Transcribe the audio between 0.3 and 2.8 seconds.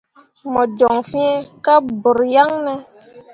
Mo joŋ fĩĩ gah ɓur yaŋne?